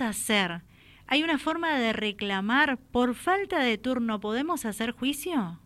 [0.00, 0.62] hacer?
[1.06, 4.20] ¿Hay una forma de reclamar por falta de turno?
[4.20, 5.58] ¿Podemos hacer juicio?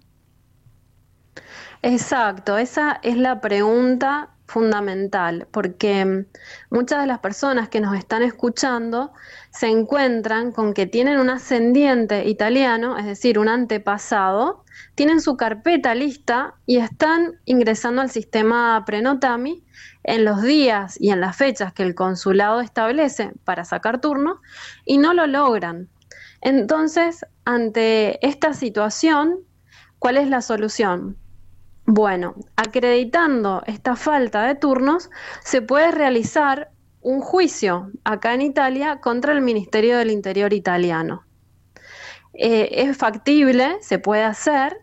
[1.83, 6.27] Exacto, esa es la pregunta fundamental, porque
[6.71, 9.13] muchas de las personas que nos están escuchando
[9.51, 14.65] se encuentran con que tienen un ascendiente italiano, es decir, un antepasado,
[14.95, 19.65] tienen su carpeta lista y están ingresando al sistema Prenotami
[20.05, 24.41] en los días y en las fechas que el consulado establece para sacar turno
[24.85, 25.89] y no lo logran.
[26.43, 29.39] Entonces, ante esta situación,
[29.99, 31.17] ¿cuál es la solución?
[31.85, 35.11] Bueno, acreditando esta falta de turnos,
[35.43, 41.25] se puede realizar un juicio acá en Italia contra el Ministerio del Interior italiano.
[42.35, 44.79] Eh, es factible, se puede hacer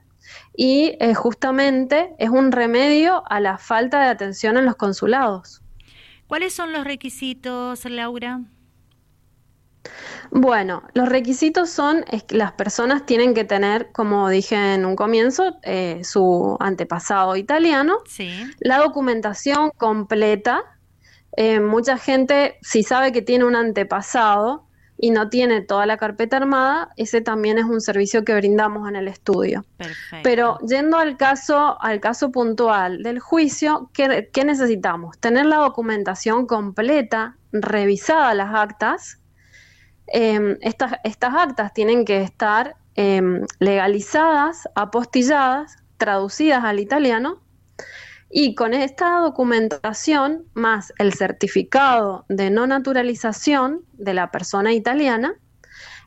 [0.55, 5.61] y eh, justamente es un remedio a la falta de atención en los consulados.
[6.27, 8.41] ¿Cuáles son los requisitos, Laura?
[10.31, 15.57] Bueno, los requisitos son que las personas tienen que tener, como dije en un comienzo,
[15.63, 17.97] eh, su antepasado italiano,
[18.59, 20.61] la documentación completa.
[21.35, 24.67] Eh, mucha gente, si sabe que tiene un antepasado
[25.01, 28.97] y no tiene toda la carpeta armada, ese también es un servicio que brindamos en
[28.97, 29.65] el estudio.
[30.23, 35.17] Pero yendo al caso, al caso puntual del juicio, ¿qué, qué necesitamos?
[35.19, 39.18] Tener la documentación completa, revisada las actas,
[40.11, 47.41] Em, estas, estas, actas tienen que estar em, legalizadas, apostilladas, traducidas al italiano
[48.29, 55.35] y con esta documentación más el certificado de no naturalización de la persona italiana,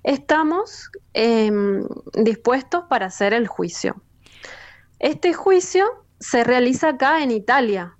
[0.03, 4.03] estamos em, dispuestos para hacer el juicio.
[4.99, 5.85] Este juicio
[6.21, 7.97] se realiza acá en Italia.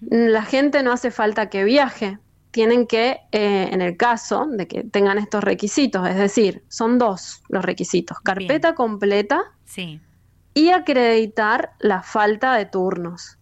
[0.00, 2.18] La gente no hace falta que viaje,
[2.50, 7.42] tienen que, eh, en el caso de que tengan estos requisitos, es decir, son dos
[7.48, 9.42] los requisitos, carpeta completa
[10.54, 13.38] y acreditar la falta de turnos.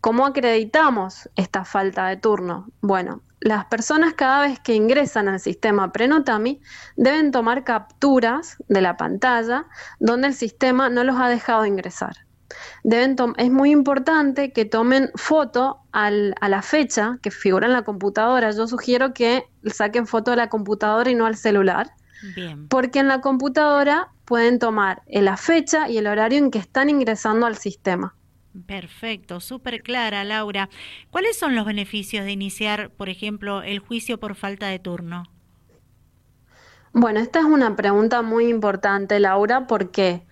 [0.00, 2.68] ¿Cómo acreditamos esta falta de turno?
[2.80, 6.60] Bueno, las personas cada vez que ingresan al sistema Prenotami
[6.96, 9.66] deben tomar capturas de la pantalla
[9.98, 12.14] donde el sistema no los ha dejado ingresar
[12.84, 18.50] deben es muy importante que tomen foto a la fecha que figura en la computadora.
[18.50, 21.90] Yo sugiero que saquen foto de la computadora y no al celular.
[22.68, 27.46] Porque en la computadora pueden tomar la fecha y el horario en que están ingresando
[27.46, 28.14] al sistema.
[28.66, 30.68] Perfecto, súper clara, Laura.
[31.10, 35.24] ¿Cuáles son los beneficios de iniciar, por ejemplo, el juicio por falta de turno?
[36.92, 40.26] Bueno, esta es una pregunta muy importante, Laura, porque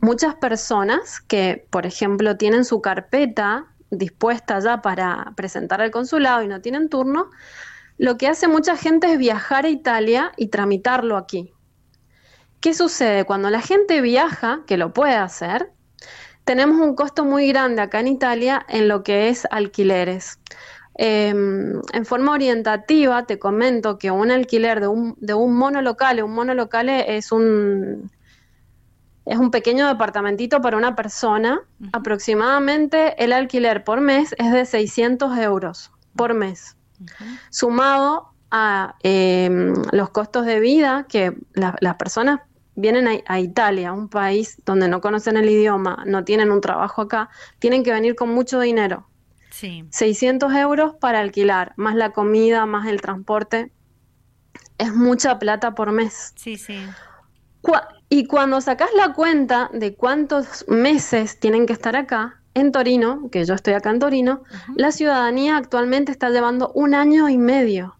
[0.00, 6.48] muchas personas que, por ejemplo, tienen su carpeta dispuesta ya para presentar al consulado y
[6.48, 7.30] no tienen turno,
[7.98, 11.52] lo que hace mucha gente es viajar a Italia y tramitarlo aquí.
[12.60, 13.24] ¿Qué sucede?
[13.24, 15.70] Cuando la gente viaja, que lo puede hacer,
[16.44, 20.38] tenemos un costo muy grande acá en Italia en lo que es alquileres.
[20.94, 26.32] Em, en forma orientativa te comento que un alquiler de un, de un monolocale, un
[26.32, 28.10] monolocale es un,
[29.30, 31.60] es un pequeño departamentito para una persona.
[31.92, 36.76] Aproximadamente el alquiler por mes es de 600 euros por mes.
[37.48, 42.40] Sumado a em, los costos de vida que las personas
[42.74, 47.30] vienen a, Italia, un país donde no conocen el idioma, no tienen un trabajo acá,
[47.60, 49.06] tienen que venir con mucho dinero.
[49.50, 49.84] Sí.
[49.90, 53.70] 600 euros para alquilar, más la comida, más el transporte.
[54.76, 56.32] Es mucha plata por mes.
[56.34, 56.80] Sí, sí.
[58.12, 63.44] Y cuando sacas la cuenta de cuántos meses tienen que estar acá, en Torino, que
[63.44, 64.42] yo estoy acá en Torino,
[64.74, 67.96] la ciudadanía actualmente está llevando un año y medio.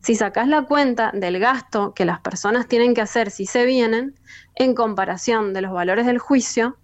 [0.00, 4.14] Si sacas la cuenta del gasto que las personas tienen que hacer si se vienen,
[4.54, 6.76] en comparación de los valores del juicio,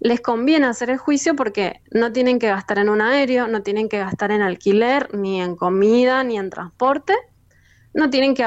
[0.00, 3.90] les conviene hacer el juicio porque no tienen que gastar en un aéreo, no tienen
[3.90, 7.14] que gastar en alquiler, ni en comida, ni en transporte,
[7.92, 8.44] no tienen que,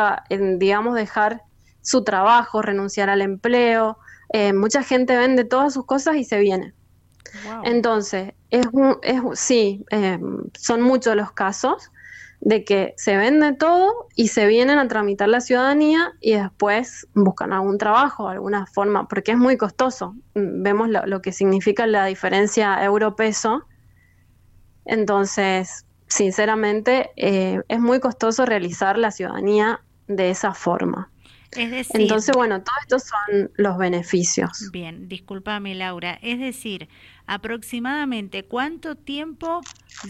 [0.57, 1.43] digamos, dejar
[1.85, 3.99] su trabajo, renunciar al empleo.
[4.33, 6.73] Eh, mucha gente vende todas sus cosas y se viene.
[7.63, 8.65] Entonces, es,
[9.03, 10.19] es sí, eh,
[10.57, 11.91] son muchos los casos
[12.39, 17.53] de que se vende todo y se vienen a tramitar la ciudadanía y después buscan
[17.53, 20.15] algún trabajo, alguna forma, porque es muy costoso.
[20.33, 23.65] Vemos lo, que significa la diferencia euro-peso.
[24.85, 31.11] Entonces, sinceramente, eh, es muy costoso realizar la ciudadanía de esa forma.
[31.55, 34.69] Entonces, bueno, todos estos son los beneficios.
[34.71, 36.19] Bien, discúlpame Laura.
[36.21, 36.89] Es decir,
[37.27, 39.61] aproximadamente cuánto tiempo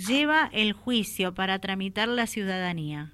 [0.07, 3.11] lleva el juicio para tramitar la ciudadanía.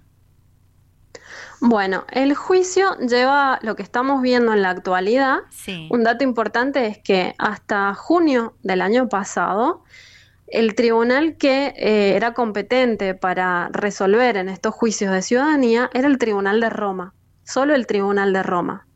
[1.60, 5.40] Bueno, el juicio lleva lo que estamos viendo en la actualidad.
[5.90, 9.84] Un dato importante es que hasta junio del año pasado,
[10.48, 16.18] el tribunal que eh, era competente para resolver en estos juicios de ciudadanía era el
[16.18, 17.14] Tribunal de Roma,
[17.52, 18.88] solo el Tribunal de Roma.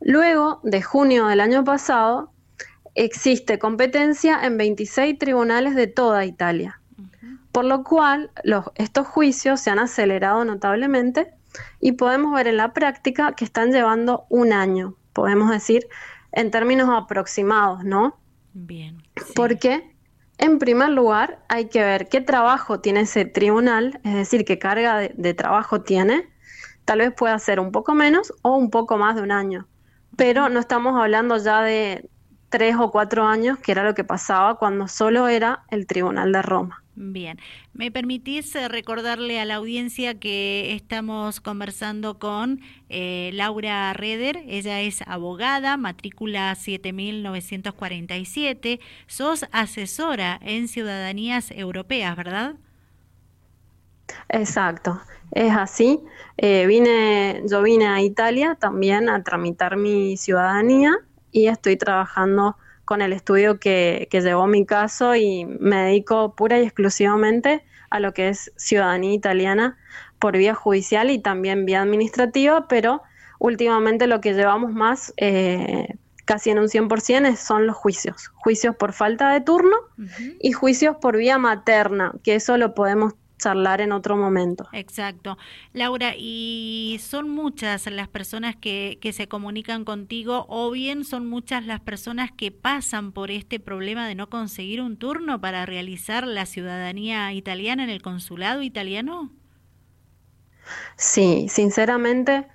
[0.00, 2.32] Luego de junio del año pasado,
[2.94, 6.80] existe competencia en 26 tribunales de toda Italia,
[7.52, 8.30] por lo cual
[8.74, 11.32] estos juicios se han acelerado notablemente
[11.80, 15.86] y podemos ver en la práctica que están llevando un año, podemos decir
[16.32, 18.18] en términos aproximados, ¿no?
[18.54, 19.02] Bien.
[19.34, 19.94] Porque,
[20.38, 25.08] en primer lugar, hay que ver qué trabajo tiene ese tribunal, es decir, qué carga
[25.14, 26.28] de trabajo tiene.
[26.88, 29.68] Tal vez pueda ser un poco menos o un poco más de un año
[30.18, 32.10] pero no estamos hablando ya de
[32.48, 36.42] tres o cuatro años, que era lo que pasaba cuando solo era el Tribunal de
[36.42, 36.82] Roma.
[36.96, 37.38] Bien,
[37.72, 44.42] ¿me permitís eh, recordarle a la audiencia que estamos conversando con eh, Laura Reder?
[44.48, 48.80] Ella es abogada, matrícula 7947.
[49.06, 52.56] Sos asesora en ciudadanías europeas, ¿verdad?
[54.30, 55.00] Exacto,
[55.32, 56.00] es así.
[56.36, 60.96] Eh, vine, yo vine a Italia también a tramitar mi ciudadanía
[61.32, 66.58] y estoy trabajando con el estudio que, que llevó mi caso y me dedico pura
[66.58, 69.76] y exclusivamente a lo que es ciudadanía italiana
[70.18, 73.02] por vía judicial y también vía administrativa, pero
[73.38, 75.94] últimamente lo que llevamos más, eh,
[76.24, 78.28] casi en un 100%, son los juicios.
[78.34, 79.76] Juicios por falta de turno
[80.40, 84.68] y juicios por vía materna, que eso lo podemos charlar en otro momento.
[84.72, 85.38] Exacto.
[85.72, 91.64] Laura, ¿y son muchas las personas que, que se comunican contigo o bien son muchas
[91.64, 96.46] las personas que pasan por este problema de no conseguir un turno para realizar la
[96.46, 99.30] ciudadanía italiana en el consulado italiano?
[100.96, 102.46] Sí, sinceramente,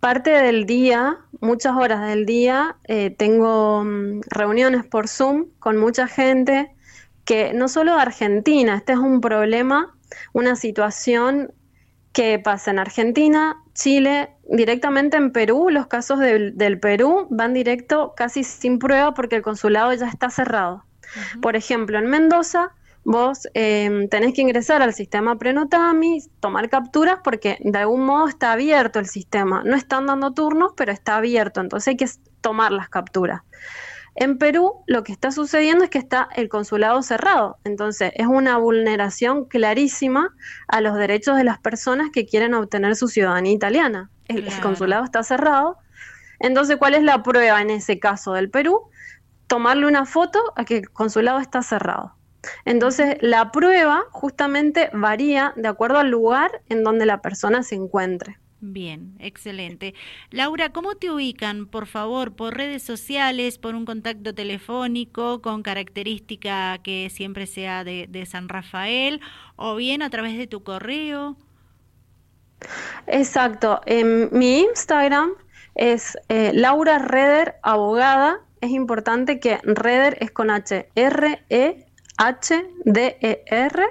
[0.00, 6.06] parte del día, muchas horas del día, eh, tengo mm, reuniones por Zoom con mucha
[6.06, 6.70] gente
[7.24, 9.94] que no solo de Argentina, este es un problema
[10.32, 11.52] una situación
[12.12, 15.68] que pasa en Argentina, Chile, directamente en Perú.
[15.70, 20.84] Los casos del, Perú van directo casi sin prueba porque el consulado ya está cerrado.
[21.40, 22.70] Por ejemplo, en Mendoza,
[23.04, 28.52] vos em, tenés que ingresar al sistema Prenotami, tomar capturas porque de algún modo está
[28.52, 29.62] abierto el sistema.
[29.64, 32.08] No están dando turnos, pero está abierto, entonces hay que
[32.40, 33.42] tomar las capturas.
[34.14, 38.58] En Perú lo que está sucediendo es que está el consulado cerrado, entonces es una
[38.58, 40.34] vulneración clarísima
[40.68, 44.10] a los derechos de las personas que quieren obtener su ciudadanía italiana.
[44.26, 45.78] El, consulado está cerrado,
[46.40, 48.82] entonces ¿cuál es la prueba en ese caso del Perú?
[49.46, 52.14] Tomarle una foto a que el consulado está cerrado.
[52.64, 58.38] Entonces, la prueba justamente varía de acuerdo al lugar en donde la persona se encuentre.
[58.64, 59.92] Bien, excelente.
[60.30, 66.78] Laura, ¿cómo te ubican, por favor, por redes sociales, por un contacto telefónico con característica
[66.78, 69.20] que siempre sea de, San Rafael
[69.56, 71.36] o bien a través de tu correo?
[73.08, 73.80] Exacto.
[73.84, 75.32] En mi Instagram
[75.74, 78.42] es eh, Laura Reder Abogada.
[78.60, 81.82] Es importante que Reder es con H, R-E-H-D-E-R.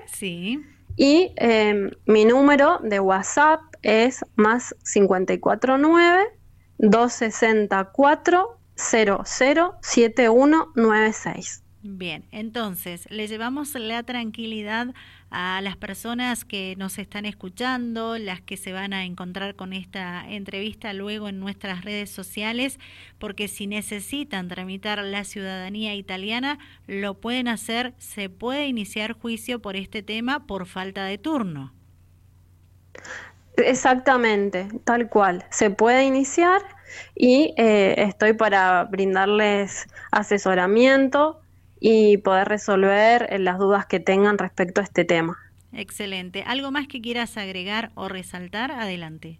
[0.05, 0.61] Sí.
[0.95, 6.27] Y em, mi número de WhatsApp es más 549
[6.77, 11.63] 264 007196.
[11.83, 14.93] Bien, entonces le llevamos la tranquilidad
[15.31, 20.29] a las personas que nos están escuchando, las que se van a encontrar con esta
[20.29, 22.79] entrevista luego en nuestras redes sociales,
[23.17, 29.75] porque si necesitan tramitar la ciudadanía italiana, lo pueden hacer, se puede iniciar juicio por
[29.75, 31.73] este tema por falta de turno.
[33.57, 35.45] Exactamente, tal cual.
[35.49, 36.61] Se puede iniciar
[37.15, 41.41] y eh, estoy para brindarles asesoramiento
[41.79, 45.37] y poder resolver eh, las dudas que tengan respecto a este tema.
[45.73, 46.43] Excelente.
[46.45, 48.71] ¿Algo más que quieras agregar o resaltar?
[48.71, 49.39] Adelante.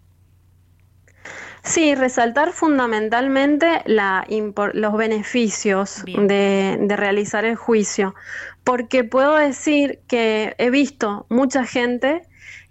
[1.64, 4.26] Sí, resaltar fundamentalmente la,
[4.74, 8.16] los beneficios de, de, realizar el juicio,
[8.64, 12.24] porque puedo decir que he visto mucha gente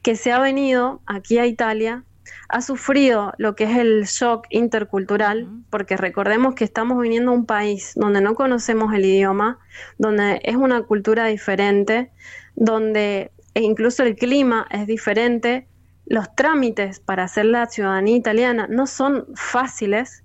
[0.02, 2.04] que se ha venido aquí a Italia,
[2.48, 7.46] ha sufrido lo que es el shock intercultural, porque recordemos que estamos viniendo a un
[7.46, 9.58] país donde no conocemos el idioma,
[9.98, 12.10] donde es una cultura diferente,
[12.56, 15.66] donde e incluso el clima es diferente,
[16.06, 20.24] los trámites para hacer la ciudadanía italiana no son fáciles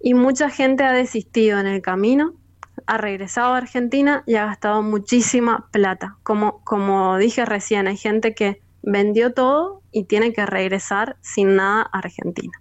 [0.00, 2.34] y mucha gente ha desistido en el camino,
[2.86, 6.16] ha regresado a Argentina y ha gastado muchísima plata.
[6.22, 11.82] Como, como dije recién, hay gente que vendió todo y tiene que regresar sin nada
[11.92, 12.52] a Argentina.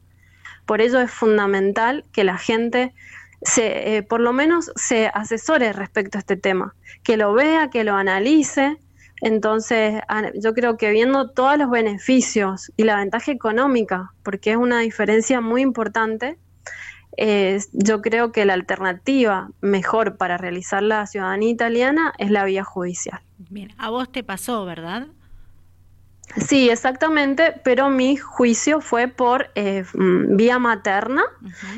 [0.65, 2.93] Por ello es fundamental que la gente
[3.41, 7.83] se, eh, por lo menos se asesore respecto a este tema, que lo vea, que
[7.83, 8.77] lo analice.
[9.21, 10.01] Entonces,
[10.35, 15.41] yo creo que viendo todos los beneficios y la ventaja económica, porque es una diferencia
[15.41, 16.37] muy importante,
[17.73, 23.21] yo creo que la alternativa mejor para realizar la ciudadanía italiana es la vía judicial.
[23.37, 25.07] Bien, a vos te pasó, ¿verdad?
[26.37, 31.23] Sí, exactamente, pero mi juicio fue por eh, mm, vía materna,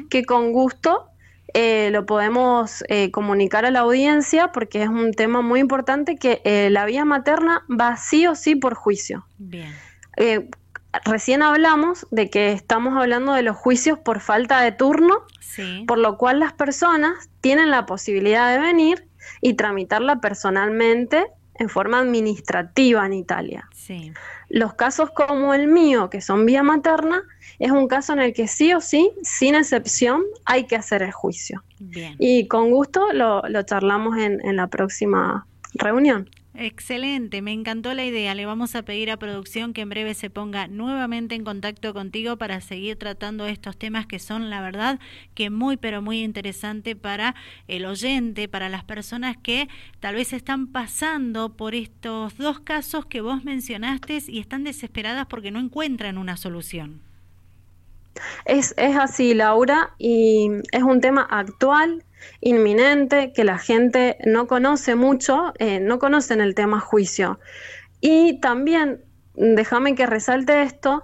[0.10, 1.10] que con gusto
[1.53, 6.41] eh, lo podemos eh, comunicar a la audiencia porque es un tema muy importante que
[6.72, 9.25] la vía materna va sí o sí por juicio.
[9.38, 9.74] Bien.
[11.05, 15.24] recién hablamos de que estamos hablando de los juicios por falta de turno,
[15.88, 19.07] por lo cual las personas tienen la posibilidad de venir
[19.41, 23.67] y tramitarla personalmente en forma administrativa en Italia.
[23.74, 24.13] Sí.
[24.53, 27.24] Los casos como el mío, que son vía materna,
[27.57, 31.12] es un caso en el que sí o sí, sin excepción, hay que hacer el
[31.12, 31.63] juicio.
[32.19, 36.29] Y con gusto lo, charlamos en la próxima reunión.
[36.55, 38.36] Excelente, me encantó la idea.
[38.36, 42.38] Le vamos a pedir a producción que en breve se ponga nuevamente en contacto contigo
[42.38, 45.00] para seguir tratando estos temas que son, la verdad,
[45.33, 47.33] que muy, pero muy interesante para
[47.67, 49.67] el oyente, para las personas que
[50.00, 55.50] tal vez están pasando por estos dos casos que vos mencionaste y están desesperadas porque
[55.50, 57.01] no encuentran una solución.
[58.45, 62.03] Es, es así, Laura, y es un tema actual
[62.42, 67.39] inminente, que la gente no conoce mucho, eh, no conocen el tema juicio.
[68.01, 69.01] Y también,
[69.36, 71.03] déjame que resalte esto,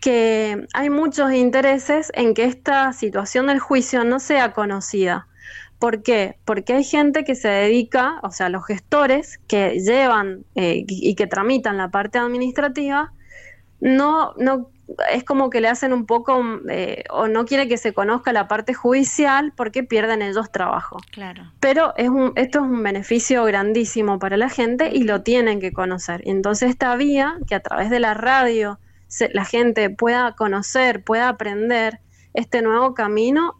[0.00, 5.28] que hay muchos intereses en que esta situación del juicio no sea conocida.
[5.78, 6.36] ¿Por qué?
[6.44, 11.26] Porque hay gente que se dedica, o sea, los gestores que llevan eh, y que
[11.26, 13.12] tramitan la parte administrativa,
[13.80, 14.70] no, no
[15.12, 18.48] es como que le hacen un poco, eh, o no quiere que se conozca la
[18.48, 20.98] parte judicial porque pierden ellos trabajo.
[21.10, 21.50] Claro.
[21.60, 25.72] Pero es un, esto es un beneficio grandísimo para la gente y lo tienen que
[25.72, 26.22] conocer.
[26.24, 28.78] Entonces esta vía, que a través de la radio
[29.32, 32.00] la gente pueda conocer, pueda aprender
[32.34, 33.50] este nuevo camino,